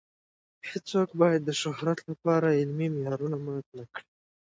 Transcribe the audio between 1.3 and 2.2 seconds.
د شهرت